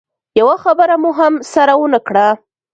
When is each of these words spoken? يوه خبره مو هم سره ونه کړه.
يوه 0.39 0.55
خبره 0.63 0.95
مو 1.03 1.09
هم 1.19 1.33
سره 1.53 1.73
ونه 1.81 1.99
کړه. 2.07 2.27